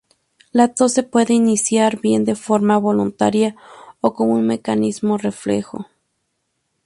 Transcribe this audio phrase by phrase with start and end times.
[0.51, 3.55] La tos se puede iniciar bien de forma voluntaria
[3.99, 5.85] o como un mecanismo reflejo.